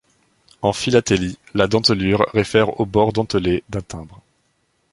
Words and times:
En 0.63 0.73
philatélie, 0.73 1.37
la 1.53 1.67
dentelure 1.67 2.25
réfère 2.33 2.79
au 2.79 2.87
bord 2.87 3.13
dentelé 3.13 3.63
d'un 3.69 3.81
timbre. 3.83 4.23